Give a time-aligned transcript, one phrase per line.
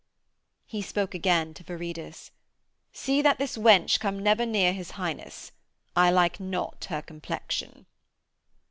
[0.65, 2.31] He spoke again to Viridus:
[2.91, 5.51] 'See that this wench come never near his Highness.
[5.95, 7.85] I like not her complexion.'